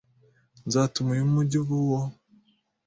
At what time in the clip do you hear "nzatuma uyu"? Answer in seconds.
0.67-1.31